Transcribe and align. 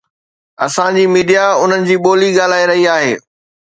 اسان 0.65 0.95
جي 0.97 1.05
ميڊيا 1.15 1.43
انهن 1.61 1.87
جي 1.91 2.01
ٻولي 2.05 2.35
ڳالهائي 2.39 2.71
رهي 2.75 2.85
آهي. 2.99 3.13